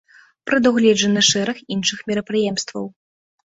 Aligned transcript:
Прадугледжаны 0.49 1.21
шэраг 1.29 1.57
іншых 1.77 1.99
мерапрыемстваў. 2.09 2.85